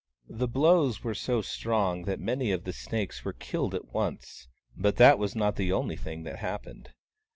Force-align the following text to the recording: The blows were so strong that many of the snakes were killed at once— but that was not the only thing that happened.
The 0.31 0.47
blows 0.47 1.03
were 1.03 1.13
so 1.13 1.43
strong 1.43 2.05
that 2.05 2.19
many 2.19 2.51
of 2.51 2.63
the 2.63 2.73
snakes 2.73 3.23
were 3.23 3.33
killed 3.33 3.75
at 3.75 3.93
once— 3.93 4.47
but 4.75 4.95
that 4.95 5.19
was 5.19 5.35
not 5.35 5.57
the 5.57 5.71
only 5.71 5.95
thing 5.95 6.23
that 6.23 6.39
happened. 6.39 6.91